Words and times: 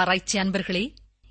ஆராய்ச்சி 0.00 0.38
அன்பர்களே 0.38 0.84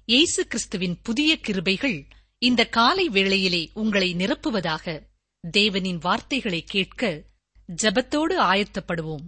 இயேசு 0.08 0.48
கிறிஸ்துவின் 0.48 0.96
புதிய 1.04 1.38
கிருபைகள் 1.48 1.98
இந்த 2.42 2.62
காலை 2.70 3.10
வேளையிலே 3.10 3.70
உங்களை 3.74 4.16
நிரப்புவதாக 4.16 4.86
தேவனின் 5.44 6.00
வார்த்தைகளை 6.00 6.62
கேட்க 6.64 7.04
ஜபத்தோடு 7.70 8.36
ஆயத்தப்படுவோம். 8.44 9.26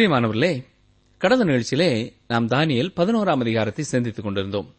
பிரியமானவர்களே 0.00 0.64
கடந்த 1.18 1.44
நிகழ்ச்சியிலே 1.44 2.12
நாம் 2.28 2.48
தானியல் 2.48 2.92
பதினோராம் 2.96 3.40
அதிகாரத்தை 3.40 3.84
சிந்தித்துக் 3.84 4.24
கொண்டிருந்தோம். 4.24 4.74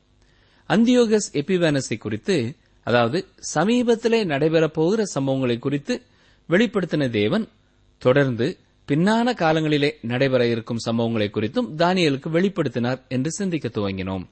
அந்தியோகஸ் 0.70 1.28
எபிவேனஸை 1.34 1.98
குறித்து 1.98 2.56
அதாவது 2.84 3.28
சமீபத்திலே 3.56 4.26
நடைபெறப்போகிற 4.26 5.04
சம்பவங்களை 5.16 5.60
குறித்து 5.60 6.02
வெளிப்படுத்தின 6.50 7.10
தேவன் 7.10 7.48
தொடர்ந்து 7.98 8.58
பின்னான 8.88 9.34
காலங்களிலே 9.34 9.92
நடைபெற 10.02 10.48
இருக்கும் 10.48 10.78
சம்பவங்களை 10.86 11.30
குறித்தும் 11.30 11.68
தானியலுக்கு 11.78 12.30
வெளிப்படுத்தினார் 12.30 13.08
என்று 13.08 13.32
சிந்திக்க 13.32 13.68
துவங்கினோம். 13.68 14.26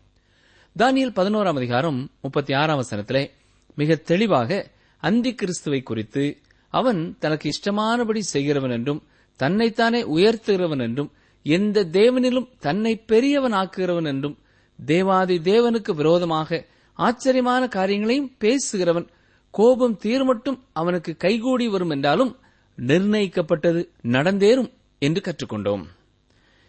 தானியல் 0.78 1.16
பதினோராம் 1.16 1.56
அதிகாரம் 1.56 2.12
முப்பத்தி 2.22 2.54
ஆறாம் 2.54 2.82
வசனத்திலே 2.82 3.30
மிக 3.76 3.96
தெளிவாக 3.96 4.70
அந்தி 4.98 5.36
கிறிஸ்துவை 5.36 5.82
குறித்து 5.82 6.38
அவன் 6.70 7.16
தனக்கு 7.20 7.50
இஷ்டமானபடி 7.50 8.20
செய்கிறவன் 8.20 8.72
என்றும் 8.72 9.04
தன்னைத்தானே 9.40 10.02
உயர்த்துகிறவன் 10.16 10.84
என்றும் 10.88 11.12
எந்த 11.46 11.84
தேவனிலும் 11.92 12.48
தன்னை 12.60 12.94
பெரியவன் 13.12 13.56
ஆக்குகிறவன் 13.62 14.10
என்றும் 14.12 14.36
தேவாதி 14.80 15.36
தேவனுக்கு 15.52 15.92
விரோதமாக 15.92 16.60
ஆச்சரியமான 17.00 17.64
காரியங்களையும் 17.68 18.32
பேசுகிறவன் 18.40 19.08
கோபம் 19.54 19.96
தீர்மட்டும் 20.04 20.60
அவனுக்கு 20.74 21.12
கைகூடி 21.18 21.68
வரும் 21.68 21.90
என்றாலும் 21.90 22.32
நிர்ணயிக்கப்பட்டது 22.78 23.82
நடந்தேறும் 24.16 24.70
என்று 25.02 25.22
கற்றுக்கொண்டோம். 25.22 25.84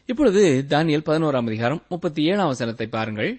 இப்பொழுது 0.08 0.42
தானியல் 0.68 1.06
பதினோராம் 1.08 1.48
அதிகாரம் 1.50 1.82
முப்பத்தி 1.88 2.20
ஏழாம் 2.22 2.46
வசனத்தை 2.46 2.86
பாருங்கள். 2.86 3.32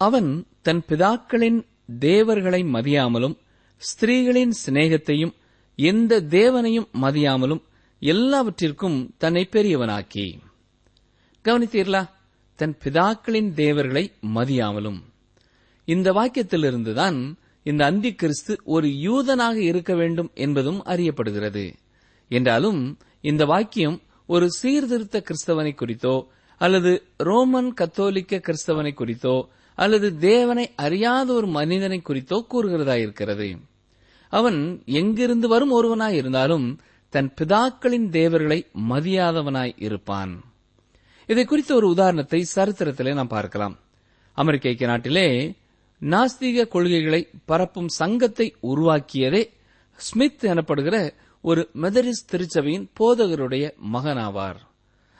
அவன் 0.00 0.30
தன் 0.62 0.82
பிதாக்களின் 0.88 1.58
தேவர்களை 1.98 2.60
மதியாமலும் 2.74 3.36
ஸ்திரீகளின் 3.82 4.54
சிநேகத்தையும் 4.66 5.34
எந்த 5.78 6.20
தேவனையும் 6.20 6.88
மதியாமலும் 7.02 7.62
எல்லாவற்றிற்கும் 8.00 9.14
தன்னை 9.18 9.48
பெரியவனாக்கி. 9.52 10.38
கவனித்தீர்களா? 11.44 12.08
தன் 12.54 12.78
பிதாக்களின் 12.84 13.52
தேவர்களை 13.52 14.12
மதியாமலும். 14.34 15.00
இந்த 15.84 16.12
வாக்கியத்திலிருந்துதான் 16.12 17.34
இந்த 17.62 17.84
அந்தி 17.84 18.14
கிறிஸ்து 18.14 18.60
ஒரு 18.64 18.88
யூதனாக 18.88 19.54
இருக்க 19.54 19.94
வேண்டும் 19.94 20.30
என்பதும் 20.34 20.84
அறியப்படுகிறது. 20.84 21.72
என்றாலும் 22.28 22.98
இந்த 23.20 23.44
வாக்கியம் 23.44 24.00
ஒரு 24.26 24.50
சீர்திருத்த 24.50 25.22
கிறிஸ்தவனை 25.22 25.74
குறித்தோ 25.74 26.26
அல்லது 26.58 27.02
ரோமன் 27.16 27.74
கத்தோலிக்க 27.74 28.40
கிறிஸ்தவனை 28.44 28.94
குறித்தோ 28.94 29.48
அல்லது 29.74 30.18
தேவனை 30.18 30.70
அறியாத 30.76 31.32
ஒரு 31.32 31.46
மனிதனை 31.46 32.00
குறித்தோ 32.00 32.46
கூறுகிறதாயிருக்கிறது. 32.50 33.56
அவன் 34.28 34.82
எங்கிருந்து 34.84 35.48
வரும் 35.48 35.82
ஒருவனாய் 35.82 36.12
இருந்தாலும் 36.12 36.80
தன் 37.10 37.34
பிதாக்களின் 37.40 38.08
தேவர்களை 38.08 38.66
மதியாதவனாய் 38.88 39.72
இருப்பான். 39.76 40.44
இதை 41.26 41.44
குறித்த 41.44 41.74
ஒரு 41.74 41.88
உதாரணத்தை 41.88 42.46
சரித்திரத்திலே 42.54 43.14
நாம் 43.14 43.26
பார்க்கலாம். 43.26 43.78
அமெரிக்க 44.32 44.68
ஐக்கிய 44.68 44.88
நாட்டிலே 44.88 45.54
நாஸ்திக 46.00 46.68
கொள்கைகளை 46.68 47.28
பரப்பும் 47.44 47.88
சங்கத்தை 47.88 48.54
உருவாக்கியதே 48.62 49.42
ஸ்மித் 49.94 50.44
எனப்படுகிற 50.44 51.14
ஒரு 51.40 51.70
மெதரிஸ் 51.74 52.26
திருச்சபையின் 52.32 52.86
போதகருடைய 53.00 53.64
மகனாவார். 53.92 54.60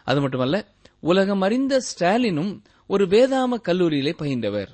அது 0.04 0.20
மட்டுமல்ல 0.20 0.66
உலகம் 1.00 1.40
அறிந்த 1.40 1.80
ஸ்டாலினும் 1.80 2.62
ஒரு 2.86 3.06
வேதாம 3.06 3.60
கல்லூரியிலே 3.64 4.12
பயின்றவர். 4.18 4.68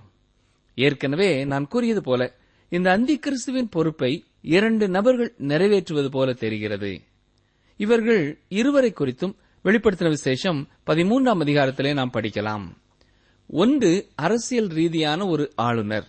ஏற்கனவே 0.75 1.45
நான் 1.45 1.69
கூறியது 1.69 2.03
போல 2.03 2.23
இந்த 2.69 2.91
அந்தி 2.91 3.19
கிறிஸ்துவின் 3.19 3.69
பொறுப்பை 3.69 4.25
இரண்டு 4.47 4.89
நபர்கள் 4.89 5.35
நிறைவேற்றுவது 5.39 6.09
போல 6.09 6.33
தெரிகிறது. 6.33 7.01
இவர்கள் 7.77 8.39
இருவரை 8.49 8.93
குறித்தும் 8.93 9.35
வெளிப்படுத்தின 9.65 10.09
விசேஷம் 10.09 10.69
பதிமூன்றாம் 10.87 11.43
அதிகாரத்திலே 11.45 11.93
நாம் 11.93 12.11
படிக்கலாம். 12.13 12.65
ஒன்று 13.49 14.09
அரசியல் 14.15 14.67
ரீதியான 14.67 15.27
ஒரு 15.27 15.53
ஆளுநர். 15.55 16.07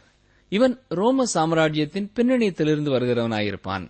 இவன் 0.49 0.79
ரோம 0.87 1.25
சாம்ராஜ்யத்தின் 1.25 2.11
பின்னணியத்திலிருந்து 2.15 2.91
வருகிறவனாயிருப்பான். 2.91 3.89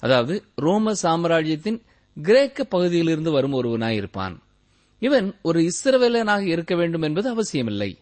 அதாவது 0.00 0.44
ரோம 0.54 0.94
சாம்ராஜ்யத்தின் 0.94 1.82
கிரேக்க 2.22 2.64
பகுதியிலிருந்து 2.64 3.30
வரும் 3.30 3.62
ஒருவனாயிருப்பான். 3.62 4.36
இவன் 4.98 5.38
ஒரு 5.42 5.60
இஸ்ரவேலனாக 5.60 6.40
இருக்க 6.40 6.76
வேண்டும் 6.76 7.02
என்பது 7.02 7.28
அவசியமில்லை. 7.28 7.98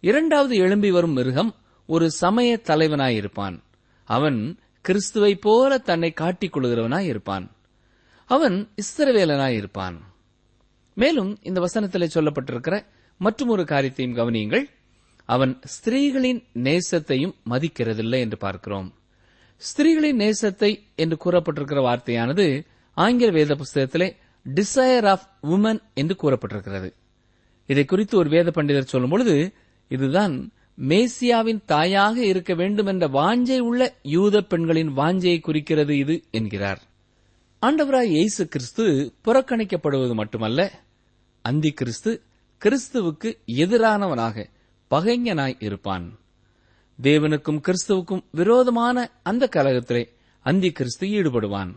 இரண்டாவது 0.00 0.56
எழும்பி 0.56 0.90
வரும் 0.90 1.12
மிருகம் 1.12 1.54
ஒரு 1.86 2.10
சமய 2.10 2.60
தலைவனாயிருப்பான். 2.62 3.60
அவன் 4.04 4.58
கிறிஸ்துவை 4.86 5.36
போல 5.36 5.78
தன்னை 5.78 6.12
காட்டிக் 6.12 6.56
கொள்கிறவனாய் 6.56 7.10
இருப்பான். 7.12 7.46
அவன் 8.24 8.68
இஸ்ரவேலனாயிருப்பான். 8.82 9.96
மேலும் 10.94 11.38
இந்த 11.42 11.60
வசனத்தில் 11.60 12.10
சொல்லப்பட்டிருக்கிற 12.14 12.86
மற்றும் 13.18 13.48
ஒரு 13.48 13.64
காரியத்தையும் 13.64 14.16
கவனியுங்கள். 14.16 14.64
அவன் 15.24 15.60
ஸ்திரீகளின் 15.64 16.44
நேசத்தையும் 16.54 17.34
மதிக்கிறதில்லை 17.50 18.18
என்று 18.18 18.36
பார்க்கிறோம். 18.36 18.94
ஸ்திரீகளின் 19.56 20.18
நேசத்தை 20.18 20.78
என்று 20.94 21.16
கூறப்பட்டிருக்கிற 21.24 21.82
வார்த்தையானது 21.88 22.66
ஆங்கில 22.92 23.30
வேத 23.30 23.56
புஸ்தகத்திலே 23.56 24.16
டிசையர் 24.54 25.06
ஆஃப் 25.06 25.28
உமன் 25.42 25.82
என்று 25.94 26.16
கூறப்பட்டிருக்கிறது. 26.22 26.92
இதை 27.66 27.84
குறித்து 27.84 28.18
ஒரு 28.18 28.28
வேத 28.28 28.50
பண்டிதர் 28.54 28.92
சொல்லும்பொழுது 28.92 29.52
இதுதான் 29.88 30.50
மேசியாவின் 30.78 31.60
தாயாக 31.66 32.24
இருக்க 32.24 32.54
வேண்டும் 32.54 32.86
என்ற 32.86 33.08
வாஞ்சை 33.08 33.58
உள்ள 33.58 33.94
யூத 34.02 34.42
பெண்களின் 34.42 34.96
வாஞ்சையை 34.96 35.40
குறிக்கிறது 35.40 35.98
இது 35.98 36.24
என்கிறார். 36.30 36.82
ஆண்டவராய் 37.62 38.12
இயேசு 38.16 38.48
கிறிஸ்து 38.48 39.12
புறக்கணிக்கப்படுவது 39.24 40.14
மட்டுமல்ல 40.14 40.70
அந்தி 41.42 41.70
கிறிஸ்து 41.70 42.22
கிறிஸ்துவுக்கு 42.62 43.38
எதிரானவனாக 43.46 44.46
பகைஞனாய் 44.90 45.56
இருப்பான். 45.58 46.18
தேவனுக்கும் 47.02 47.60
கிறிஸ்துவுக்கும் 47.66 48.22
விரோதமான 48.30 49.10
அந்த 49.22 49.48
கலகத்திலே 49.56 50.08
அந்தி 50.40 50.72
கிறிஸ்து 50.72 51.06
ஈடுபடுவான். 51.06 51.72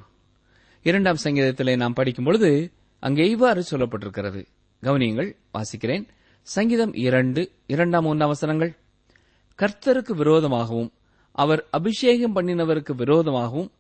இரண்டாம் 0.82 1.18
சங்கீதத்திலே 1.24 1.76
நாம் 1.76 1.94
படிக்கும் 1.94 2.26
பொழுது 2.26 2.72
அங்கே 3.00 3.30
இவ்வாறு 3.30 3.64
சொல்லப்பட்டிருக்கிறது. 3.72 4.46
கவனியங்கள் 4.84 5.36
வாசிக்கிறேன். 5.54 6.06
சங்கீதம் 6.42 6.94
இரண்டு 6.94 7.52
இரண்டாம் 7.68 8.04
மூன்று 8.04 8.26
அவசரங்கள் 8.26 8.76
கர்த்தருக்கு 9.60 10.12
விரோதமாகவும் 10.14 10.92
அவர் 11.32 11.68
அபிஷேகம் 11.72 12.36
பண்ணினவருக்கு 12.36 12.96
விரோதமாகவும் 12.96 13.72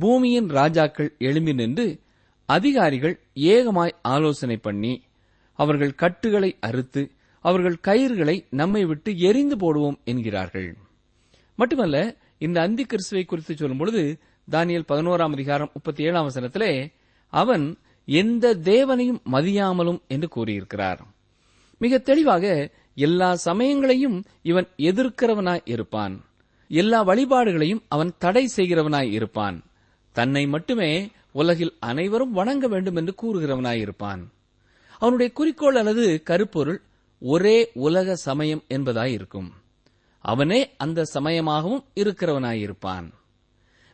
பூமியின் 0.00 0.48
ராஜாக்கள் 0.48 1.14
எழும்பி 1.18 1.52
நின்று 1.52 2.00
அதிகாரிகள் 2.46 3.20
ஏகமாய் 3.34 3.94
ஆலோசனை 4.02 4.56
பண்ணி 4.56 5.02
அவர்கள் 5.52 5.94
கட்டுகளை 5.94 6.56
அறுத்து 6.60 7.10
அவர்கள் 7.40 7.78
கயிறுகளை 7.82 8.46
நம்மை 8.50 8.84
விட்டு 8.84 9.18
எரிந்து 9.18 9.56
போடுவோம் 9.56 9.96
என்கிறார்கள். 10.04 10.76
மட்டுமல்ல 11.54 12.16
இந்த 12.38 12.60
அந்தி 12.60 12.84
கிறிஸ்துவை 12.84 13.24
குறித்து 13.24 13.54
சொல்லும்பொழுது 13.54 14.20
தானியல் 14.50 14.84
பதினோராம் 14.88 15.32
அதிகாரம் 15.32 15.70
முப்பத்தி 15.74 16.04
ஏழாம் 16.04 16.28
வசனத்திலே 16.28 16.92
அவன் 17.28 17.78
எந்த 18.04 18.54
தேவனையும் 18.54 19.20
மதியாமலும் 19.32 20.00
என்று 20.06 20.28
கூறியிருக்கிறார். 20.28 21.06
மிக 21.78 21.98
தெளிவாக 21.98 22.70
எல்லா 22.94 23.38
சமயங்களையும் 23.44 24.24
இவன் 24.42 24.68
எதிர்க்கிறவனாய் 24.76 25.60
இருப்பான். 25.64 26.24
எல்லா 26.68 27.06
வழிபாடுகளையும் 27.06 27.82
அவன் 27.88 28.12
தடை 28.18 28.50
செய்கிறவனாய் 28.56 29.10
இருப்பான். 29.10 29.64
தன்னை 30.12 30.46
மட்டுமே 30.46 31.10
உலகில் 31.32 31.76
அனைவரும் 31.78 32.32
வணங்க 32.32 32.68
வேண்டும் 32.68 32.96
என்று 32.96 33.14
கூறுகிறவனாய் 33.22 33.78
இருப்பான். 33.78 34.32
அவனுடைய 34.98 35.32
குறிக்கோள் 35.32 35.76
அல்லது 35.76 36.22
கருப்பொருள் 36.22 36.80
ஒரே 37.20 37.70
உலக 37.74 38.14
சமயம் 38.14 38.62
என்பதாய் 38.68 39.12
இருக்கும். 39.12 39.52
அவனே 40.20 40.74
அந்த 40.76 41.04
சமயமாகவும் 41.04 41.84
இருக்கிறவனாயிருப்பான் 41.94 43.10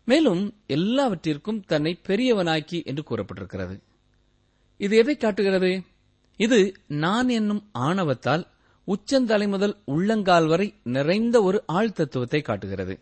மேலும் 0.04 0.54
எல்லாவற்றிற்கும் 0.66 1.60
தன்னை 1.60 1.98
பெரியவனாக்கி 2.08 2.84
என்று 2.84 3.02
கூறப்பட்டிருக்கிறது. 3.02 3.80
இது 4.76 4.96
எதை 4.96 5.16
காட்டுகிறது? 5.16 5.82
இது 6.36 6.74
நான் 6.86 7.28
என்னும் 7.28 7.70
ஆணவத்தால் 7.78 8.44
உச்சந்தலை 8.84 9.48
முதல் 9.48 9.82
உள்ளங்கால் 9.84 10.46
வரை 10.46 10.74
நிறைந்த 10.82 11.42
ஒரு 11.42 11.64
ஆழ்தத்துவத்தை 11.72 12.42
காட்டுகிறது. 12.42 13.00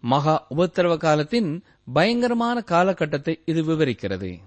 மகா 0.00 0.46
உபத்திரவ 0.56 0.96
காலத்தின் 0.96 1.64
பயங்கரமான 1.92 2.60
காலகட்டத்தை 2.60 3.42
இது 3.44 3.62
விவரிக்கிறது. 3.62 4.38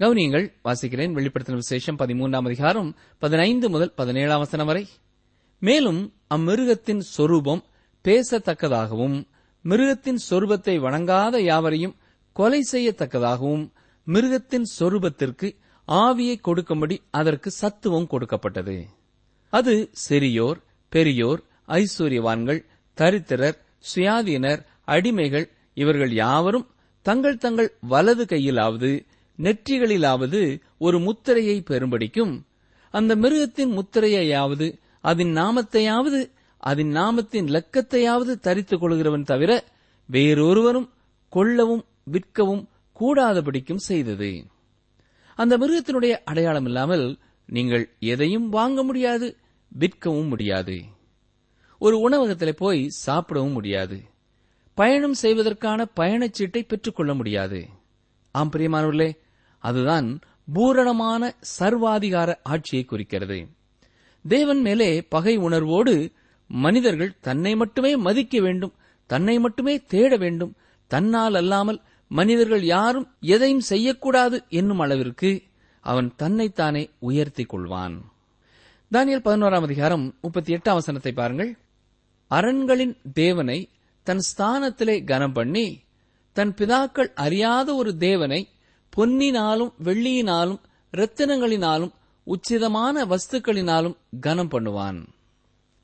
கவுனியங்கள் 0.00 0.52
வாசிக்கிறேன் 0.64 1.16
வெளிப்படுத்தின 1.16 1.54
விசேஷம் 1.54 1.98
பதிமூன்றாம் 1.98 2.44
அதிகாரம் 2.44 2.96
பதினைந்து 3.18 3.70
முதல் 3.70 3.92
பதினேழாம் 3.94 4.38
வசனம் 4.38 4.66
வரை. 4.66 4.88
மேலும் 5.58 6.14
அம்மிருகத்தின் 6.34 6.98
சொரூபம் 6.98 7.64
பேசத்தக்கதாகவும் 8.04 9.26
மிருகத்தின் 9.62 10.18
சொரூபத்தை 10.30 10.80
வணங்காத 10.80 11.38
யாவரையும் 11.42 11.96
கொலை 12.32 12.60
செய்யத்தக்கதாகவும் 12.72 13.72
மிருகத்தின் 14.04 14.66
சொரூபத்திற்கு 14.78 15.48
ஆவியை 15.88 16.40
கொடுக்கும்படி 16.40 17.02
அதற்கு 17.10 17.50
சத்துவம் 17.50 18.06
கொடுக்கப்பட்டது. 18.06 18.86
அது 19.50 19.90
சிறியோர் 20.08 20.56
பெரியோர் 20.88 21.42
ஐஸ்வர்யவான்கள் 21.68 22.64
தரித்திரர் 22.96 23.58
சுயாதீனர் 23.94 24.66
அடிமைகள் 24.86 25.50
இவர்கள் 25.74 26.12
யாவரும் 26.12 26.66
தங்கள் 27.02 27.36
தங்கள் 27.36 27.76
வலது 27.80 28.24
கையிலாவது 28.24 29.06
நெற்றிகளிலாவது 29.38 30.60
ஒரு 30.78 30.98
முத்திரையை 30.98 31.62
பெறும்படிக்கும் 31.70 32.44
அந்த 32.90 33.16
மிருகத்தின் 33.16 33.78
முத்திரையையாவது 33.78 34.78
அதன் 35.00 35.36
நாமத்தையாவது 35.36 36.30
அதன் 36.56 36.92
நாமத்தின் 36.96 37.46
லக்கத்தையாவது 37.46 38.38
தரித்துக் 38.40 38.82
கொள்கிறவன் 38.82 39.24
தவிர 39.24 39.64
வேறொருவரும் 40.06 40.90
கொள்ளவும் 41.28 41.84
விற்கவும் 42.04 42.68
கூடாதபடிக்கும் 43.00 43.84
செய்தது. 43.90 44.46
அந்த 45.34 45.58
மிருகத்தினுடைய 45.58 46.14
அடையாளம் 46.24 46.64
இல்லாமல் 46.64 47.18
நீங்கள் 47.48 47.84
எதையும் 47.98 48.48
வாங்க 48.48 48.82
முடியாது 48.82 49.36
விற்கவும் 49.72 50.28
முடியாது. 50.28 50.76
ஒரு 51.78 51.96
உணவகத்தில் 51.98 52.54
போய் 52.54 52.82
சாப்பிடவும் 52.88 53.52
முடியாது. 53.52 53.96
பயணம் 54.74 55.14
செய்வதற்கான 55.14 55.86
பயணச்சீட்டை 56.00 56.62
பெற்றுக்கொள்ள 56.68 57.14
முடியாது. 57.14 57.60
ஆம் 58.34 58.50
பிரியமானவர்களே 58.52 59.10
அதுதான் 59.58 60.08
பூரணமான 60.52 61.22
சர்வாதிகார 61.58 62.30
ஆட்சியை 62.42 62.84
குறிக்கிறது. 62.84 63.38
தேவன் 64.24 64.60
மேலே 64.60 65.02
பகை 65.02 65.36
உணர்வோடு 65.36 65.94
மனிதர்கள் 66.50 67.18
தன்னை 67.20 67.56
மட்டுமே 67.56 67.96
மதிக்க 67.96 68.40
வேண்டும் 68.40 68.74
தன்னை 69.10 69.38
மட்டுமே 69.38 69.74
தேட 69.82 70.16
வேண்டும் 70.16 70.52
தன்னால் 70.90 71.34
அல்லாமல் 71.34 71.80
மனிதர்கள் 72.06 72.64
யாரும் 72.64 73.14
எதையும் 73.20 73.60
செய்யக்கூடாது 73.60 74.44
என்னும் 74.48 74.78
அளவிற்கு 74.78 75.42
அவன் 75.80 76.12
தன்னைத்தானே 76.16 76.90
உயர்த்திக் 76.98 77.54
கொள்வான். 77.54 78.00
தானியல் 78.92 79.24
பதினோராம் 79.24 79.62
அதிகாரம் 79.62 80.14
முப்பத்தி 80.22 80.54
எட்டாம் 80.54 80.72
வசனத்தை 80.72 81.12
பாருங்கள். 81.12 81.58
அரண்களின் 82.28 82.96
தேவனை 83.12 83.70
தன் 84.02 84.20
ஸ்தானத்திலே 84.20 85.04
கனம் 85.04 85.32
பண்ணி 85.32 85.82
தன் 86.32 86.54
பிதாக்கள் 86.54 87.12
அறியாத 87.14 87.74
ஒரு 87.74 87.96
தேவனை 87.96 88.48
பொன்னினாலும் 88.96 89.72
வெள்ளியினாலும் 89.84 90.60
இரத்தினங்களினாலும் 90.92 91.92
உச்சிதமான 92.26 93.04
வஸ்துக்களினாலும் 93.04 93.96
கனம் 94.20 94.50
பண்ணுவான். 94.50 95.06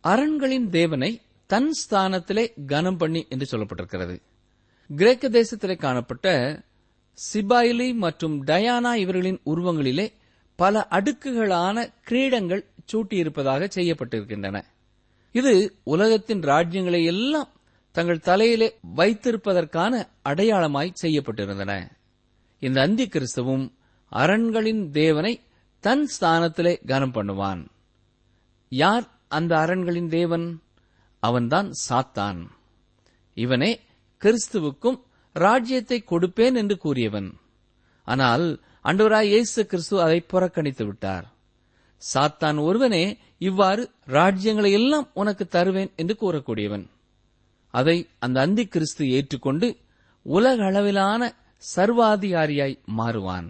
அரண்களின் 0.01 0.71
தேவனை 0.71 1.21
தன் 1.47 1.75
ஸ்தானத்திலே 1.81 2.67
கனம் 2.67 2.97
பண்ணி 2.97 3.27
என்று 3.29 3.59
சொல்லப்பட்டிருக்கிறது. 3.59 4.23
கிரேக்க 4.97 5.29
தேசத்திலே 5.29 5.77
காணப்பட்ட 5.77 6.29
சிபாயிலி 7.33 7.95
மற்றும் 7.95 8.47
டயானா 8.47 8.95
இவர்களின் 8.95 9.41
உருவங்களிலே 9.47 10.13
பல 10.57 10.87
அடுக்குகளான 10.91 11.93
கிரீடங்கள் 12.09 12.65
சூட்டியிருப்பதாக 12.93 13.69
செய்யப்பட்டிருக்கின்றன. 13.75 14.63
இது 15.33 15.77
உலகத்தின் 15.83 16.41
ராஜ்யங்களை 16.41 17.05
எல்லாம் 17.05 17.49
தங்கள் 17.93 18.21
தலையிலே 18.21 18.79
வைத்திருப்பதற்கான 18.97 20.09
அடையாளமாய் 20.25 20.95
செய்யப்பட்டிருந்தன. 21.03 21.91
இந்த 22.59 22.81
அந்தி 22.81 23.07
கிறிஸ்துவும் 23.07 23.73
அரண்களின் 24.09 24.91
தேவனை 24.91 25.41
தன் 25.81 26.11
ஸ்தானத்திலே 26.21 26.87
கனம் 26.87 27.15
பண்ணுவான். 27.15 27.67
யார் 28.69 29.09
அந்த 29.29 29.59
அரண்களின் 29.59 30.09
தேவன்? 30.09 30.63
அவன்தான் 31.19 31.73
சாத்தான். 31.89 32.47
இவனே 33.35 33.81
கிறிஸ்துவுக்கும் 34.23 34.99
ராஜ்யத்தை 35.37 35.99
கொடுப்பேன் 36.03 36.57
என்று 36.61 36.77
கூறியவன். 36.77 37.29
ஆனால் 38.09 38.47
அண்டவராய் 38.91 39.31
இயேசு 39.33 39.61
கிறிஸ்து 39.67 39.97
அதை 40.07 40.19
புறக்கணித்து 40.33 40.85
விட்டார். 40.87 41.27
சாத்தான் 42.03 42.59
ஒருவனே 42.69 43.05
இவ்வாறு 43.49 43.83
ராஜ்யங்களை 44.19 44.71
எல்லாம் 44.81 45.07
உனக்கு 45.21 45.45
தருவேன் 45.47 45.91
என்று 45.97 46.15
கூறக்கூடியவன். 46.23 46.85
அதை 47.75 47.97
அந்த 48.19 48.37
அந்தி 48.41 48.65
கிறிஸ்து 48.67 49.05
ஏற்றுக்கொண்டு 49.17 49.69
உலக 50.27 50.65
அளவிலான 50.65 51.23
சர்வாதிகாரியாய் 51.63 52.77
மாறுவான். 52.99 53.49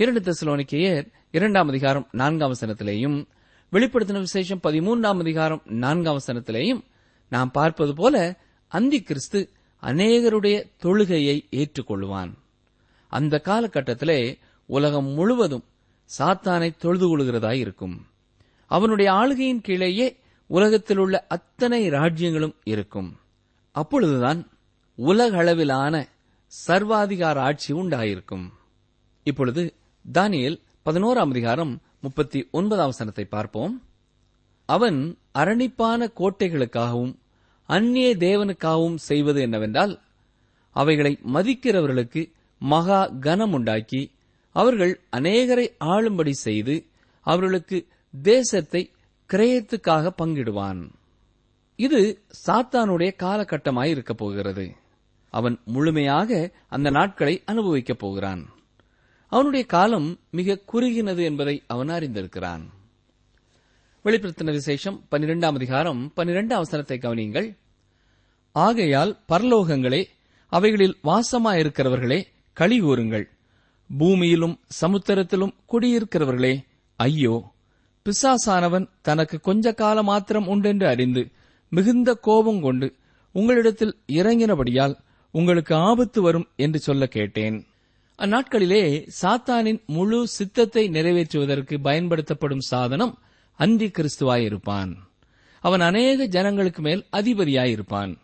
இரண்டு 0.00 0.20
தெசலோனிக்கேயர் 0.28 1.06
இரண்டாம் 1.30 1.68
அதிகாரம் 1.68 2.06
நான்காம் 2.20 2.52
வசனத்திலேயும் 2.54 3.16
வெளிப்படுத்தின 3.72 4.22
விசேஷம் 4.26 4.64
பதிமூன்றாம் 4.66 5.20
அதிகாரம் 5.24 5.62
நான்காம் 5.84 6.18
வசனத்திலேயும் 6.20 6.82
நாம் 7.32 7.50
பார்ப்பது 7.50 7.92
போல 7.94 8.16
அந்தி 8.72 8.98
கிறிஸ்து 9.02 9.40
அநேகருடைய 9.84 10.56
தொழுகையை 10.82 11.36
ஏற்றுக்கொள்வான் 11.50 12.32
அந்த 13.08 13.40
காலகட்டத்திலே 13.44 14.38
உலகம் 14.66 15.06
முழுவதும் 15.06 15.64
சாத்தானை 16.18 16.76
தொழுது 16.76 17.06
கொள்கிறதாய் 17.08 17.60
இருக்கும். 17.64 18.06
அவனுடைய 18.66 19.12
ஆளுகையின் 19.12 19.60
கீழேயே 19.60 20.06
உலகத்தில் 20.46 20.96
உள்ள 20.96 21.24
அத்தனை 21.28 21.90
ராஜ்யங்களும் 21.90 22.54
இருக்கும். 22.64 23.10
அப்பொழுதுதான் 23.72 24.40
உலகளவிலான 24.98 26.08
சர்வாதிகார 26.66 27.34
ஆட்சி 27.38 27.74
உண்டாயிருக்கும். 27.74 28.46
இப்பொழுது 29.22 29.74
தானியல் 30.12 30.60
பதினோராம் 30.84 31.30
அதிகாரம் 31.30 31.82
முப்பத்தி 32.00 32.48
ஒன்பதாம் 32.50 32.96
சனத்தை 32.98 33.24
பார்ப்போம். 33.24 33.82
அவன் 34.68 34.98
அரணிப்பான 35.34 36.08
கோட்டைகளுக்காகவும் 36.16 37.14
அந்நிய 37.66 38.16
தேவனுக்காகவும் 38.16 38.96
செய்வது 38.96 39.40
என்னவென்றால் 39.40 40.00
அவைகளை 40.70 41.18
மதிக்கிறவர்களுக்கு 41.34 42.32
மகா 42.58 43.06
கனம் 43.06 43.52
உண்டாக்கி 43.52 44.10
அவர்கள் 44.52 45.00
அநேகரை 45.16 45.68
ஆளும்படி 45.80 46.30
செய்து 46.30 46.86
அவர்களுக்கு 47.20 47.86
தேசத்தை 48.22 48.90
கிரயத்துக்காக 49.32 50.10
பங்கிடுவான். 50.22 50.90
இது 51.76 52.22
சாத்தானுடைய 52.46 53.12
காலகட்டமாய் 53.22 53.86
இருக்கப் 53.86 54.18
போகிறது. 54.18 54.74
அவன் 55.30 55.58
முழுமையாக 55.64 56.50
அந்த 56.68 56.90
நாட்களை 56.90 57.42
அனுபவிக்கப் 57.44 57.98
போகிறான். 57.98 58.48
அவனுடைய 59.28 59.66
காலம் 59.66 60.18
மிக 60.30 60.60
குறுகினது 60.72 61.22
என்பதை 61.24 61.62
அவன் 61.66 61.88
அறிந்திருக்கிறான். 61.88 62.62
வெளிப்படுத்தின 64.04 64.52
விசேஷம் 64.52 64.96
பன்னிரெண்டாம் 65.10 65.56
அதிகாரம் 65.58 66.00
பன்னிரெண்டாம் 66.16 66.58
அவசரத்தை 66.60 66.96
கவனியுங்கள். 67.04 67.46
ஆகையால் 68.52 69.12
பரலோகங்களே 69.28 70.00
அவைகளில் 70.52 70.96
வாசமாயிருக்கிறவர்களே 71.04 72.18
களி 72.56 72.78
கூறுங்கள். 72.80 73.24
பூமியிலும் 73.90 74.56
சமுத்திரத்திலும் 74.80 75.54
குடியிருக்கிறவர்களே 75.72 76.52
ஐயோ 76.96 77.36
பிசாசானவன் 78.06 78.86
தனக்கு 79.02 79.40
கொஞ்ச 79.40 79.72
கால 79.72 80.02
மாத்திரம் 80.02 80.46
உண்டென்று 80.46 80.86
அறிந்து 80.86 81.24
மிகுந்த 81.72 82.14
கோபம் 82.14 82.60
கொண்டு 82.60 82.88
உங்களிடத்தில் 83.32 83.96
இறங்கினபடியால் 84.12 84.94
உங்களுக்கு 85.30 85.74
ஆபத்து 85.74 86.22
வரும் 86.22 86.48
என்று 86.56 86.78
சொல்ல 86.78 87.06
கேட்டேன். 87.06 87.66
அந்நாட்களிலே 88.18 88.84
சாத்தானின் 89.22 89.84
முழு 89.86 90.26
சித்தத்தை 90.38 90.88
நிறைவேற்றுவதற்கு 90.88 91.76
பயன்படுத்தப்படும் 91.82 92.66
சாதனம் 92.72 93.14
அந்தி 93.54 93.86
கிறிஸ்துவாயிருப்பான். 93.86 94.96
அவன் 95.60 95.80
அநேக 95.80 96.26
ஜனங்களுக்கு 96.26 96.82
மேல் 96.82 97.06
அதிபதியாயிருப்பான். 97.12 98.16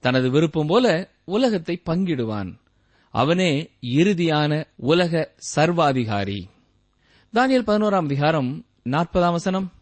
தனது 0.00 0.30
விருப்பம் 0.30 0.66
போல 0.66 1.10
உலகத்தை 1.24 1.82
பங்கிடுவான். 1.86 2.58
அவனே 3.10 3.70
இறுதியான 3.80 4.64
உலக 4.76 5.32
சர்வாதிகாரி. 5.36 6.48
தானியல் 7.34 7.66
பதினோராம் 7.66 8.06
விகாரம் 8.06 8.64
நாற்பதாம் 8.84 9.30
வசனம். 9.30 9.72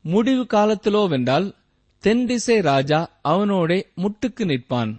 முடிவு 0.00 0.42
காலத்திலோ 0.42 1.08
வென்றால் 1.08 1.54
தென்திசை 1.98 2.60
ராஜா 2.60 3.10
அவனோடே 3.22 3.92
முட்டுக்கு 3.96 4.44
நிற்பான். 4.44 4.96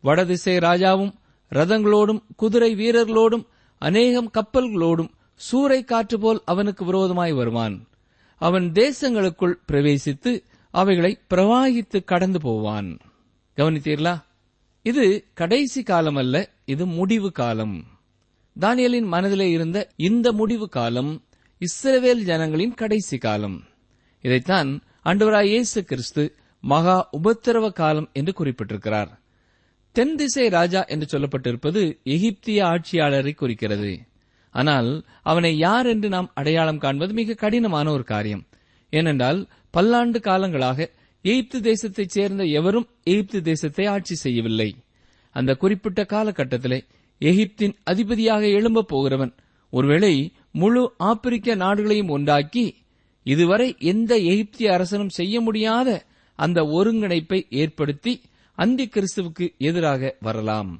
வடதிசை 0.00 0.56
ராஜாவும் 0.56 1.12
ரதங்களோடும் 1.50 2.22
குதிரை 2.36 2.74
வீரர்களோடும் 2.74 3.46
அநேகம் 3.78 4.30
கப்பல்களோடும் 4.34 5.08
சூறை 5.52 5.84
காற்று 5.84 6.18
போல் 6.18 6.42
அவனுக்கு 6.44 6.84
விரோதமாய் 6.84 7.32
வருவான். 7.32 7.88
அவன் 8.36 8.72
தேசங்களுக்குள் 8.74 9.54
பிரவேசித்து 9.72 10.42
அவைகளை 10.70 11.18
பிரவாகித்து 11.30 12.04
கடந்து 12.04 12.40
போவான். 12.40 12.98
கவனித்தீர்களா? 13.56 14.22
இது 14.82 15.24
கடைசி 15.34 15.82
காலம் 15.82 16.16
அல்ல 16.16 16.50
இது 16.64 16.86
முடிவு 16.86 17.32
காலம். 17.32 17.84
தானியலின் 18.60 19.06
மனதிலே 19.06 19.50
இருந்த 19.50 19.90
இந்த 19.96 20.32
முடிவு 20.32 20.68
காலம் 20.68 21.24
இஸ்ரவேல் 21.60 22.22
ஜனங்களின் 22.22 22.74
கடைசி 22.74 23.18
காலம். 23.18 23.64
இதைத்தான் 24.20 24.82
அண்டவராய் 25.04 25.44
இயேசு 25.44 25.84
கிறிஸ்து 25.84 26.34
மகா 26.60 27.08
உபத்திரவ 27.12 27.72
காலம் 27.72 28.10
என்று 28.12 28.32
குறிப்பிட்டிருக்கிறார். 28.38 29.18
தென் 29.92 30.14
திசை 30.14 30.48
ராஜா 30.48 30.82
என்று 30.82 31.18
சொல்லப்பட்டிருப்பது 31.18 32.02
எகிப்திய 32.02 32.64
ஆட்சியாளரை 32.64 33.34
குறிக்கிறது. 33.34 33.98
ஆனால் 34.56 34.90
அவனை 35.22 35.52
யார் 35.56 35.86
என்று 35.86 36.08
நாம் 36.08 36.28
அடையாளம் 36.34 36.78
காண்பது 36.78 37.12
மிக 37.12 37.34
கடினமான 37.34 37.86
ஒரு 37.90 38.04
காரியம். 38.04 38.44
ஏனென்றால் 38.92 39.40
பல்லாண்டு 39.70 40.18
காலங்களாக 40.18 40.78
எகிப்து 41.24 41.58
தேசத்தைச் 41.60 42.14
சேர்ந்த 42.16 42.42
எவரும் 42.58 42.86
எகிப்து 43.04 43.38
தேசத்தை 43.42 43.84
ஆட்சி 43.86 44.14
செய்யவில்லை. 44.14 44.70
அந்த 45.36 45.54
குறிப்பிட்ட 45.54 46.02
காலகட்டத்திலே 46.02 46.78
எகிப்தின் 47.20 47.74
அதிபதியாக 47.84 48.42
எழும்பப் 48.48 48.88
போகிறவன் 48.88 49.32
ஒருவேளை 49.72 50.14
முழு 50.52 50.82
ஆப்பிரிக்க 51.10 51.54
நாடுகளையும் 51.54 52.08
ஒன்றாக்கி 52.08 52.66
இதுவரை 53.26 53.68
எந்த 53.78 54.12
எகிப்திய 54.32 54.72
அரசனும் 54.72 55.14
செய்ய 55.18 55.40
முடியாத 55.40 55.88
அந்த 56.38 56.60
ஒருங்கிணைப்பை 56.76 57.40
ஏற்படுத்தி 57.50 58.12
அந்தி 58.58 58.84
கிறிஸ்துவுக்கு 58.86 59.46
எதிராக 59.58 60.16
வரலாம். 60.20 60.70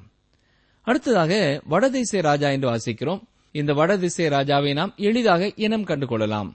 அடுத்ததாக 0.87 1.33
வடதேச 1.71 2.21
ராஜா 2.21 2.49
என்று 2.49 2.69
வாசிக்கிறோம். 2.69 3.23
இந்த 3.61 3.73
வடதிசை 3.73 4.27
ராஜாவை 4.27 4.73
நாம் 4.73 4.93
எளிதாக 4.97 5.53
இனம் 5.57 5.85
கண்டு 5.85 6.07
கொள்ளலாம் 6.07 6.51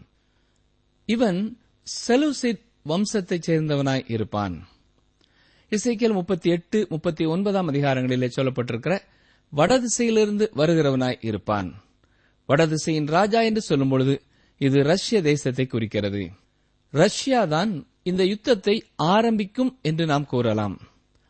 இவன் 1.05 1.39
செலுசிட் 2.07 2.63
வம்சத்தைச் 2.83 3.49
சேர்ந்தவனாய் 3.49 4.03
இருப்பான். 4.07 4.55
இசைக்கியல் 5.69 6.13
முப்பத்தி 6.13 6.49
எட்டு 6.49 6.87
முப்பத்தி 6.89 7.25
ஒன்பதாம் 7.25 7.69
அதிகாரங்களிலே 7.71 8.29
சொல்லப்பட்டிருக்கிற 8.35 8.93
வடதிசையிலிருந்து 9.53 10.45
வருகிறவனாய் 10.55 11.17
இருப்பான். 11.21 11.69
வடதிசையின் 12.45 13.07
ராஜா 13.07 13.41
என்று 13.41 13.61
சொல்லும்பொழுது 13.69 14.19
இது 14.57 14.83
ரஷ்ய 14.83 15.21
தேசத்தை 15.21 15.65
குறிக்கிறது. 15.65 16.23
ரஷ்யா 16.93 17.45
தான் 17.45 17.71
இந்த 18.03 18.23
யுத்தத்தை 18.25 18.75
ஆரம்பிக்கும் 18.95 19.77
என்று 19.81 20.05
நாம் 20.05 20.25
கூறலாம். 20.25 20.77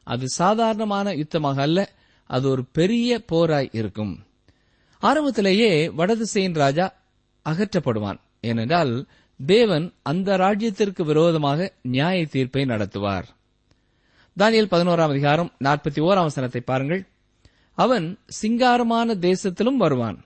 அது 0.08 0.28
சாதாரணமான 0.28 1.14
யுத்தமாக 1.14 1.60
அல்ல 1.60 1.80
அது 2.30 2.50
ஒரு 2.50 2.64
பெரிய 2.66 3.20
போராய் 3.26 3.70
இருக்கும். 3.72 4.14
ஆரம்பத்திலேயே 5.02 5.90
வடதிசையின் 5.90 6.54
ராஜா 6.54 6.94
அகற்றப்படுவான். 7.50 8.20
ஏனென்றால் 8.42 9.08
தேவன் 9.46 9.94
அந்த 10.02 10.38
ராஜ்யத்திற்கு 10.38 11.04
விரோதமாக 11.04 11.74
நியாய 11.82 12.26
தீர்ப்பை 12.26 12.66
நடத்துவார். 12.66 13.24
தானியல் 14.38 14.72
பதினோராம் 14.72 15.10
அதிகாரம் 15.10 15.52
நாற்பத்தி 15.64 16.00
ஓராம் 16.00 16.28
வசனத்தை 16.28 16.62
பாருங்கள். 16.62 17.08
அவன் 17.74 18.20
சிங்காரமான 18.42 19.16
தேசத்திலும் 19.16 19.76
வருவான். 19.76 20.26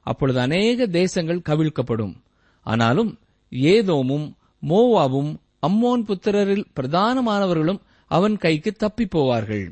அப்பொழுது 0.00 0.40
அநேக 0.40 0.86
தேசங்கள் 0.86 1.42
கவிழ்க்கப்படும். 1.48 2.14
ஆனாலும் 2.62 3.18
ஏதோமும் 3.50 4.36
மோவாவும் 4.68 5.36
அம்மோன் 5.66 6.04
புத்திரரில் 6.04 6.64
பிரதானமானவர்களும் 6.80 7.80
அவன் 8.06 8.36
கைக்கு 8.36 8.72
தப்பிப் 8.72 9.18
போவார்கள். 9.18 9.70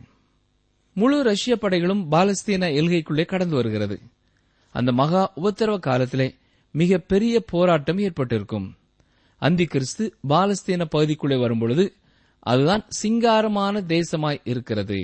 முழு 0.93 1.23
ரஷ்ய 1.23 1.57
படைகளும் 1.57 2.07
பாலஸ்தீன 2.11 2.71
எல்கைக்குள்ளே 2.71 3.25
கடந்து 3.25 3.55
வருகிறது. 3.55 4.01
அந்த 4.75 4.93
மகா 4.93 5.23
உபத்திரவ 5.43 5.77
காலத்திலே 5.79 6.29
மிக 6.75 6.99
பெரிய 7.13 7.35
போராட்டம் 7.41 7.99
ஏற்பட்டிருக்கும். 7.99 8.69
அந்தி 9.43 9.65
கிறிஸ்து 9.65 10.05
பாலஸ்தீன 10.29 10.83
பகுதிக்குள்ளே 10.95 11.39
வரும்பொழுது 11.41 11.85
அதுதான் 12.47 12.85
சிங்காரமான 13.03 13.83
தேசமாய் 13.93 14.41
இருக்கிறது. 14.45 14.99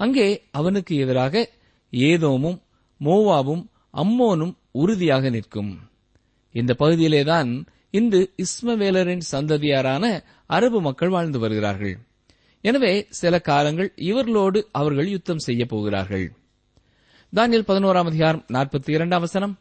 அங்கே 0.00 0.26
அவனுக்கு 0.50 0.94
எதிராக 0.96 1.50
ஏதோமும் 1.90 2.58
மோவாவும் 3.00 3.64
அம்மோனும் 3.94 4.54
உறுதியாக 4.72 5.30
நிற்கும். 5.30 5.72
இந்த 6.54 6.72
பகுதியிலேதான் 6.78 7.50
இன்று 7.90 8.20
இஸ்மவேலரின் 8.36 9.24
சந்ததியாரான 9.32 10.04
அரபு 10.46 10.80
மக்கள் 10.80 11.08
வாழ்ந்து 11.08 11.38
வருகிறார்கள். 11.38 11.96
எனவே 12.64 12.92
சில 13.10 13.34
காலங்கள் 13.40 13.90
இவர்களோடு 14.10 14.60
அவர்கள் 14.72 15.08
யுத்தம் 15.08 15.44
செய்ய 15.48 15.62
போகிறார்கள். 15.66 16.26
தானியல் 17.34 17.68
பதினோராம் 17.68 18.04
அதிகாரம் 18.04 18.44
நாற்பத்தி 18.48 18.90
இரண்டாம் 18.90 19.20
வசனம். 19.20 19.58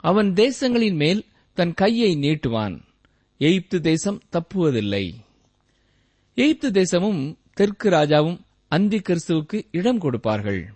அவன் 0.00 0.32
தேசங்களின் 0.32 0.94
மேல் 0.94 1.24
தன் 1.54 1.74
கையை 1.74 2.16
நீட்டுவான். 2.16 2.80
எகிப்து 3.38 3.80
தேசம் 3.80 4.22
தப்புவதில்லை. 4.32 5.14
எகிப்து 6.34 6.70
தேசமும் 6.70 7.38
தெற்கு 7.52 7.90
ராஜாவும் 7.90 8.40
அந்தி 8.68 8.98
கிறிஸ்துவுக்கு 8.98 9.66
இடம் 9.70 9.98
கொடுப்பார்கள். 9.98 10.72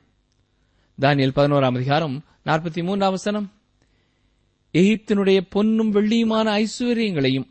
தானியல் 1.01 1.33
பதினோராம் 1.37 1.75
அதிகாரம் 1.75 2.25
நாற்பத்தி 2.45 2.85
மூன்றாம் 2.85 3.11
வசனம். 3.11 3.53
எகிப்தினுடைய 4.73 5.41
பொன்னும் 5.51 5.95
வெள்ளியுமான 5.95 6.65
ஐஸ்வர்யங்களையும் 6.65 7.49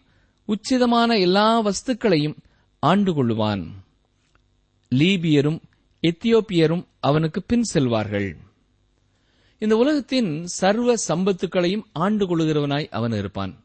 உச்சிதமான 0.48 1.20
எல்லா 1.20 1.66
வஸ்துக்களையும் 1.66 2.36
ஆண்டு 2.80 3.12
கொள்ளுவான். 3.14 3.68
லீபியரும் 4.96 5.62
எத்தியோப்பியரும் 6.02 6.86
அவனுக்கு 7.00 7.44
பின் 7.44 7.64
செல்வார்கள். 7.74 8.48
இந்த 9.60 9.78
உலகத்தின் 9.78 10.48
சர்வ 10.48 10.94
சம்பத்துக்களையும் 11.08 11.84
ஆண்டு 11.94 12.26
கொள்கிறவனாய் 12.28 12.88
அவன் 12.90 13.12
இருப்பான். 13.12 13.64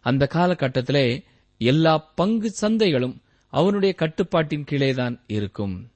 அந்த 0.00 0.28
காலகட்டத்திலே 0.32 1.24
எல்லா 1.58 1.98
பங்கு 1.98 2.52
சந்தைகளும் 2.60 3.16
அவனுடைய 3.48 3.94
கட்டுப்பாட்டின் 3.94 4.64
கீழேதான் 4.70 5.20
இருக்கும். 5.26 5.90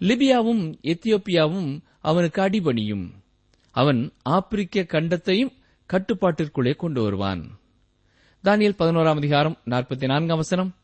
லிபியாவும் 0.00 0.78
எத்தியோப்பியாவும் 0.82 1.80
அவனுக்கு 2.00 2.42
அடிபணியும். 2.42 3.10
அவன் 3.70 4.12
ஆப்பிரிக்க 4.22 4.80
கண்டத்தையும் 4.80 5.52
கட்டுப்பாட்டிற்குள்ளே 5.92 6.76
கொண்டு 6.76 7.02
வருவான். 7.02 7.58
தானியல் 8.44 8.76
பதினோராம் 8.78 9.16
அதிகாரம் 9.16 9.58
நாற்பத்தி 9.64 10.04
நான்காம் 10.04 10.36
வசனம். 10.36 10.74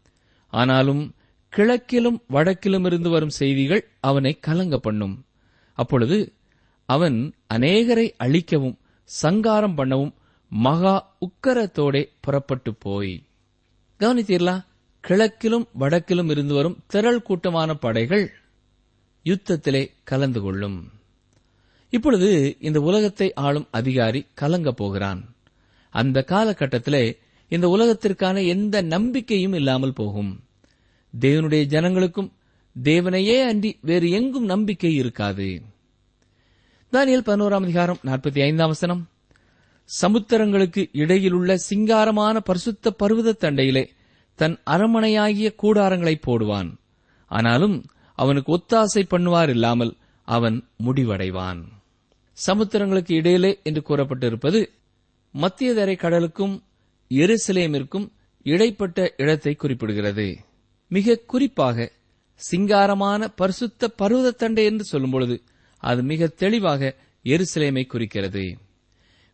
ஆனாலும் 0.46 1.14
கிழக்கிலும் 1.56 2.20
வடக்கிலும் 2.30 2.86
இருந்து 2.86 3.10
வரும் 3.10 3.28
செய்திகள் 3.28 3.88
அவனை 4.00 4.38
கலங்க 4.40 4.78
பண்ணும். 4.78 5.24
அப்பொழுது 5.72 6.32
அவன் 6.90 7.32
அநேகரை 7.54 8.10
அழிக்கவும் 8.16 8.78
சங்காரம் 9.04 9.78
பண்ணவும் 9.78 10.12
மகா 10.48 11.16
உக்கரத்தோடே 11.20 12.08
புறப்பட்டு 12.20 12.74
போய். 12.74 13.22
கவனித்தீர்களா? 14.00 14.64
கிழக்கிலும் 15.08 15.68
வடக்கிலும் 15.80 16.30
இருந்து 16.30 16.54
வரும் 16.54 16.78
திரள் 16.86 17.22
கூட்டமான 17.22 17.74
படைகள் 17.74 18.32
யுத்தத்திலே 19.24 19.90
கலந்து 20.04 20.40
கொள்ளும். 20.40 20.90
இப்பொழுது 21.90 22.56
இந்த 22.60 22.80
உலகத்தை 22.80 23.34
ஆளும் 23.34 23.68
அதிகாரி 23.70 24.26
கலங்க 24.34 24.72
போகிறான். 24.72 25.34
அந்த 25.90 26.24
காலகட்டத்திலே 26.26 27.16
இந்த 27.48 27.68
உலகத்திற்கான 27.68 28.46
எந்த 28.46 28.82
நம்பிக்கையும் 28.82 29.52
இல்லாமல் 29.52 29.92
போகும். 29.92 30.44
தேவனுடைய 31.20 31.64
ஜனங்களுக்கும் 31.66 32.32
தேவனையே 32.82 33.42
அன்றி 33.42 33.78
வேறு 33.80 34.10
எங்கும் 34.10 34.44
நம்பிக்கை 34.44 34.94
இருக்காது. 34.94 35.69
தானியல் 36.92 37.26
பதினோராம் 37.26 37.62
அதிகாரம் 37.62 37.98
நாற்பத்தி 38.04 38.42
ஐந்தாம் 38.42 38.68
வசனம். 38.68 39.08
சமுத்திரங்களுக்கு 40.02 40.88
இடையிலுள்ள 40.92 41.56
சிங்காரமான 41.70 42.38
பரிசுத்த 42.38 42.90
பருவத 42.90 43.34
தண்டையிலே 43.40 43.88
தன் 44.34 44.58
அரமனையாகிய 44.64 45.54
கூடாரங்களை 45.62 46.14
போடுவான். 46.26 46.70
ஆனாலும் 47.26 47.84
அவனுக்கு 48.14 48.52
ஒத்தாசை 48.56 49.02
பண்ணுவார் 49.10 49.48
இல்லாமல் 49.48 49.96
அவன் 50.24 50.68
முடிவடைவான். 50.84 51.60
சமுத்திரங்களுக்கு 52.46 53.12
இடையிலே 53.12 53.60
என்று 53.62 53.82
கூறப்பட்டிருப்பது 53.88 54.66
மத்திய 55.32 55.74
தரை 55.74 55.96
கடலுக்கும் 55.96 56.62
எருசலேமிற்கும் 57.10 58.08
இடைப்பட்ட 58.42 59.14
இடத்தை 59.16 59.56
குறிப்பிடுகிறது. 59.58 60.36
மிக 60.88 61.16
குறிப்பாக 61.16 61.90
சிங்காரமான 62.40 63.28
பரிசுத்த 63.36 63.94
பர்வதத்தண்டை 64.02 64.64
என்று 64.64 64.84
சொல்லும்பொழுது 64.92 65.42
அது 65.80 66.02
மிக 66.02 66.26
தெளிவாக 66.26 66.94
எருசலேமை 67.24 67.86
குறிக்கிறது. 67.86 68.58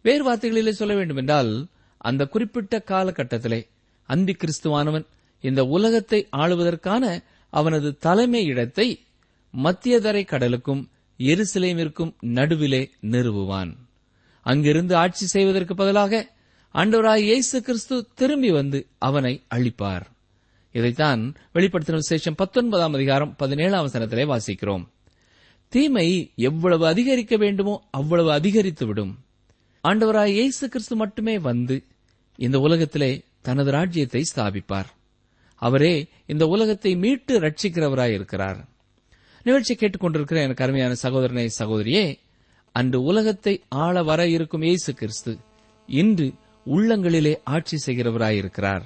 வேறு 0.02 0.22
வார்த்தைகளிலே 0.26 0.70
சொல்ல 0.70 0.94
வேண்டுமென்றால் 0.94 1.66
அந்த 1.98 2.26
குறிப்பிட்ட 2.26 2.82
காலகட்டத்திலே 2.86 3.60
அந்தி 4.02 4.36
கிறிஸ்துவானவன் 4.38 5.06
இந்த 5.40 5.64
உலகத்தை 5.64 6.28
ஆளுவதற்கான 6.32 7.22
அவனது 7.52 7.98
தலைமை 7.98 8.44
இடத்தை 8.44 8.88
மத்தியதரை 9.54 10.22
கடலுக்கும் 10.24 10.88
எருசலேமிற்கும் 11.18 12.14
நடுவிலே 12.20 12.90
நிறுவுவான். 13.00 13.72
அங்கிருந்து 14.42 14.96
ஆட்சி 14.96 15.26
செய்வதற்கு 15.26 15.74
பதிலாக 15.74 16.34
ஆண்டவராய் 16.74 17.26
இயேசு 17.28 17.62
கிறிஸ்து 17.62 18.06
திரும்பி 18.14 18.50
வந்து 18.50 18.86
அவனை 18.98 19.42
அழிப்பார். 19.54 20.06
இதைத்தான் 20.72 21.34
வெளிப்படுத்தின 21.54 22.00
விசேஷம் 22.04 22.34
பத்தொன்பதாம் 22.34 22.94
அதிகாரம் 22.94 23.36
பதினேழாம் 23.36 23.86
வசனத்திலே 23.86 24.24
வாசிக்கிறோம். 24.32 24.84
தீமை 25.72 26.32
எவ்வளவு 26.34 26.86
அதிகரிக்க 26.86 27.36
வேண்டுமோ 27.36 27.74
அவ்வளவு 27.90 28.30
அதிகரித்துவிடும் 28.38 29.12
ஆண்டவராய் 29.84 30.32
இயேசு 30.32 30.68
கிறிஸ்து 30.68 30.96
மட்டுமே 30.96 31.38
வந்து 31.38 31.76
இந்த 32.38 32.58
உலகத்திலே 32.58 33.10
தனது 33.42 33.70
ராஜ்யத்தை 33.70 34.22
ஸ்தாபிப்பார். 34.30 34.88
அவரே 35.62 36.08
இந்த 36.26 36.46
உலகத்தை 36.46 36.96
மீட்டு 36.96 37.34
ரட்சிக்கிறவராய் 37.40 38.14
இருக்கிறார். 38.14 38.58
நிகழ்ச்சி 39.46 39.74
கேட்டுக்கொண்டிருக்கிற 39.74 40.38
எனக்கு 40.42 40.64
அருமையான 40.64 40.94
சகோதரனை 40.94 41.50
சகோதரியே 41.58 42.18
அன்று 42.74 43.02
உலகத்தை 43.02 43.54
ஆள 43.84 44.02
வர 44.02 44.20
இருக்கும் 44.28 44.62
இயேசு 44.62 44.94
கிறிஸ்து 44.94 45.32
இன்று 45.88 46.26
உள்ளங்களிலே 46.66 47.34
ஆட்சி 47.44 47.76
செய்கிறவராயிருக்கிறார் 47.86 48.84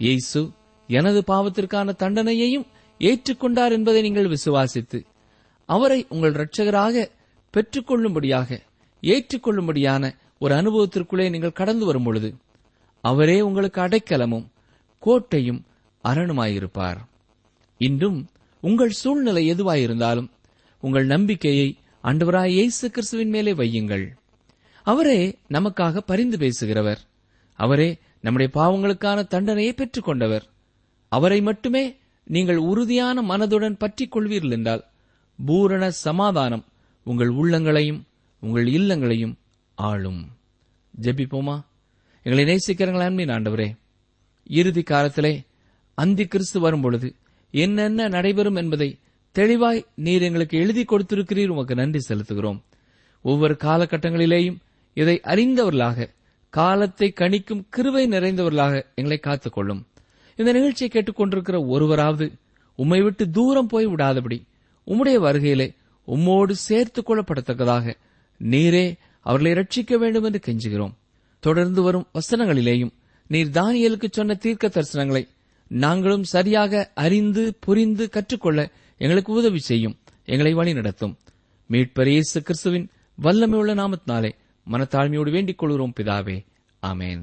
இயேசு 0.00 0.40
எனது 0.88 1.20
பாவத்திற்கான 1.26 1.94
தண்டனையையும் 1.98 2.66
ஏற்றுக்கொண்டார் 3.00 3.72
என்பதை 3.72 4.02
நீங்கள் 4.02 4.28
விசுவாசித்து 4.28 4.98
அவரை 5.70 6.06
உங்கள் 6.08 6.34
இரட்சகராக 6.34 7.04
பெற்றுக்கொள்ளும்படியாக 7.54 8.58
ஏற்றுக்கொள்ளும்படியான 9.02 10.04
ஒரு 10.38 10.54
அனுபவத்திற்குள்ளே 10.54 11.30
நீங்கள் 11.30 11.52
கடந்து 11.52 11.84
வரும் 11.86 12.02
பொழுது 12.02 12.34
அவரே 13.00 13.40
உங்களுக்கு 13.40 13.80
அடைக்கலமும் 13.80 14.46
கோட்டையும் 15.02 15.60
அரணுமாயிருப்பார். 16.04 16.98
இன்றும் 17.80 18.18
உங்கள் 18.62 18.90
சூழ்நிலை 18.90 19.42
எதுவாயிருந்தாலும் 19.52 20.28
உங்கள் 20.82 21.06
நம்பிக்கையை 21.06 21.68
அண்டவராய் 22.04 22.54
இயேசு 22.56 22.90
கிறிஸ்துவின் 22.90 23.28
மேலே 23.28 23.52
வையுங்கள். 23.52 24.04
அவரே 24.82 25.20
நமக்காக 25.50 26.00
பரிந்து 26.00 26.36
பேசுகிறவர். 26.36 27.00
அவரே 27.58 27.88
நம்முடைய 28.20 28.48
பாவங்களுக்கான 28.54 29.18
தண்டனையை 29.26 29.72
பெற்றுக் 29.72 30.04
கொண்டவர் 30.04 30.44
அவரை 31.12 31.40
மட்டுமே 31.40 31.84
நீங்கள் 32.26 32.60
உறுதியான 32.70 33.22
மனதுடன் 33.22 33.76
பற்றிக் 33.78 34.12
கொள்வீர்கள் 34.16 34.50
என்றால் 34.50 34.82
பூரண 35.46 35.90
சமாதானம் 35.90 36.64
உங்கள் 37.02 37.28
உள்ளங்களையும் 37.28 38.02
உங்கள் 38.40 38.66
இல்லங்களையும் 38.66 39.34
ஆளும். 39.74 40.28
ஜெபிப்போமா? 41.00 41.64
எங்களை 42.22 42.54
நேசிக்கிறங்களே 42.54 43.28
ஆண்டவரே. 43.28 43.76
இறுதி 44.46 44.82
காலத்திலே 44.82 45.42
அந்தி 45.94 46.26
கிறிஸ்து 46.26 46.60
வரும்பொழுது 46.60 47.14
என்னென்ன 47.50 48.08
நடைபெறும் 48.08 48.54
என்பதை 48.54 48.98
தெளிவாய் 49.32 49.86
நீர் 49.94 50.22
எங்களுக்கு 50.22 50.58
எழுதி 50.58 50.84
கொடுத்திருக்கிறீர். 50.84 51.48
உமக்கு 51.48 51.74
நன்றி 51.74 52.14
செலுத்துகிறோம். 52.14 52.60
ஒவ்வொரு 53.22 53.56
காலகட்டங்களிலேயும் 53.60 54.56
இதை 54.94 55.20
அறிந்தவர்களாக 55.24 56.10
காலத்தை 56.48 57.12
கணிக்கும் 57.16 57.66
கிருவை 57.76 58.06
நிறைந்தவர்களாக 58.08 58.84
எங்களை 58.94 59.20
காத்துக்கொள்ளும். 59.22 59.82
இந்த 60.36 60.52
நிகழ்ச்சியை 60.52 60.90
கேட்டுக்கொண்டிருக்கிற 60.92 61.66
ஒருவராவது 61.66 62.32
உம்மை 62.74 63.02
விட்டு 63.02 63.30
தூரம் 63.30 63.66
போய் 63.66 63.86
விடாதபடி 63.86 64.48
உம்முடைய 64.86 65.18
வருகையிலே 65.18 65.74
உம்மோடு 66.06 66.50
சேர்த்துக் 66.50 67.10
கொள்ளப்படத்தக்கதாக 67.10 67.94
நீரே 68.44 68.94
அவர்களை 69.20 69.52
ரட்சிக்க 69.52 69.94
வேண்டும் 69.94 70.24
என்று 70.24 70.40
கெஞ்சுகிறோம். 70.46 70.92
தொடர்ந்து 71.38 71.82
வரும் 71.82 72.06
வசனங்களிலேயும் 72.14 72.90
நீர் 73.26 73.48
தானியலுக்கு 73.48 74.04
சொன்ன 74.10 74.34
தீர்க்க 74.34 74.68
தரிசனங்களை 74.68 75.28
நாங்களும் 75.68 76.24
சரியாக 76.24 76.90
அறிந்து 76.94 77.56
புரிந்து 77.60 78.08
கற்றுக்கொள்ள 78.08 78.70
எங்களுக்கு 78.98 79.32
உதவி 79.32 79.58
செய்யும் 79.58 79.98
எங்களை 80.24 80.52
வழி 80.52 80.72
நடத்தும். 80.72 81.18
மீட்பர் 81.70 82.08
இயேசு 82.08 82.42
கிறிஸ்துவின் 82.42 82.88
வல்லமையுள்ள 83.22 83.74
நாமத்தினாலே 83.74 84.30
மனத்தாழ்மையோடு 84.72 85.30
வேண்டிக் 85.30 85.58
கொள்கிறோம் 85.58 85.92
பிதாவே. 85.96 86.46
ஆமேன். 86.86 87.22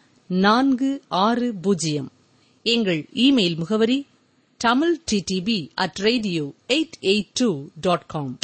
நான்கு 0.33 1.01
ஆறு 1.07 1.53
பூஜ்ஜியம். 1.53 2.11
எங்கள் 2.63 3.07
இமெயில் 3.15 3.55
முகவரி 3.55 4.07
Tamil 4.57 4.99
DTP 5.11 5.69
at 5.75 5.95
radio 5.95 6.53
eight 6.67 6.91
eight 7.01 7.29
two 7.33 7.65
dot 7.81 8.05
com 8.05 8.39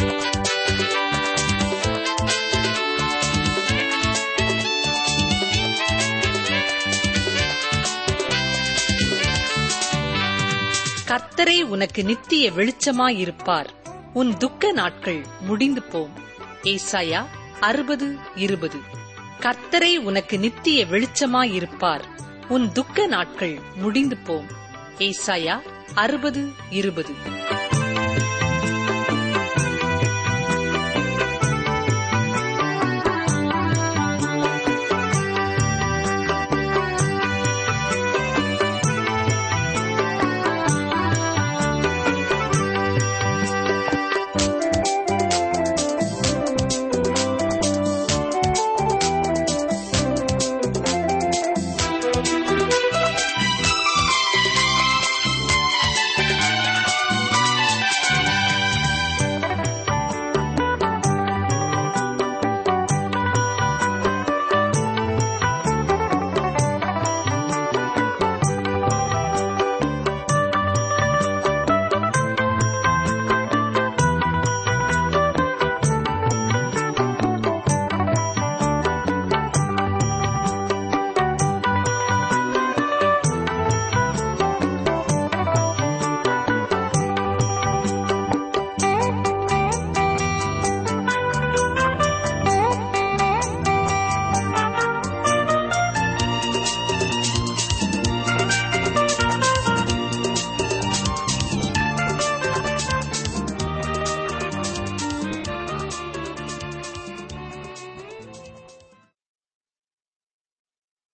கர்த்தரே 11.08 11.62
உனக்கு 11.62 12.04
நித்திய 12.04 12.52
வெளிச்சமாயிருப்பார். 12.52 13.68
உன் 14.14 14.38
துக்க 14.38 14.72
நாட்கள் 14.72 15.26
முடிந்து 15.42 15.84
போம் 15.84 16.12
ஏசாயா 16.64 17.26
அறுபது 17.60 18.16
இருபது. 18.36 19.06
கர்த்தரை 19.40 19.98
உனக்கு 19.98 20.40
நித்திய 20.40 20.86
வெளிச்சமாயிருப்பார். 20.86 22.04
உன் 22.48 22.72
துக்க 22.72 23.08
நாட்கள் 23.08 23.60
முடிந்து 23.76 24.18
போம் 24.18 24.48
ஏசாயா 24.98 25.62
அறுபது 25.94 26.50
இருபது. 26.70 27.14